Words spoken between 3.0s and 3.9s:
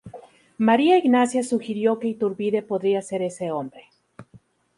ser ese hombre.